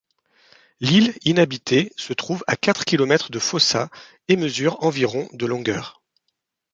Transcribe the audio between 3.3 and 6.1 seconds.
Foça et mesure environ de longueur.